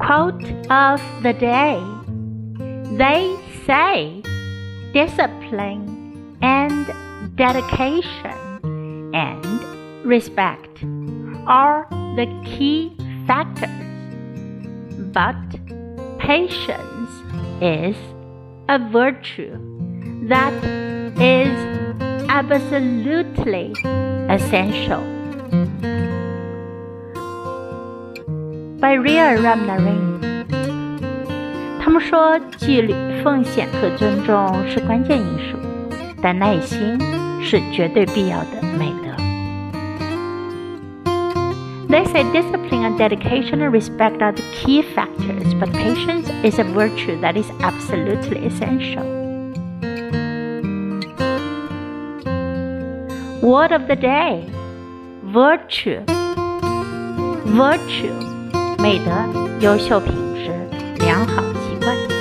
[0.00, 1.78] Quote of the day
[2.96, 4.22] They say
[4.94, 6.86] discipline and
[7.36, 9.44] dedication and
[10.04, 10.82] respect
[11.46, 11.86] are
[12.16, 13.68] the key factors,
[15.12, 15.36] but
[16.18, 17.10] patience
[17.60, 17.96] is
[18.70, 19.54] a virtue
[20.28, 20.54] that
[21.20, 21.52] is
[22.30, 23.72] absolutely
[24.30, 25.19] essential.
[28.80, 30.18] by Ria Ramnarine。
[31.78, 35.58] 他们说，纪律、奉献和尊重是关键因素，
[36.22, 36.98] 但耐心
[37.42, 39.10] 是绝对必要的美德。
[41.88, 47.20] They say discipline and dedication and respect are the key factors, but patience is a virtue
[47.20, 49.04] that is absolutely essential.
[53.42, 54.44] Word of the day
[55.24, 56.04] Virtue.
[57.44, 58.39] Virtue.
[58.82, 59.12] 美德、
[59.60, 60.50] 优秀品质、
[61.00, 62.19] 良好习惯。